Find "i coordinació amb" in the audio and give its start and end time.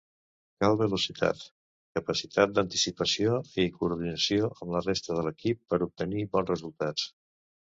3.65-4.75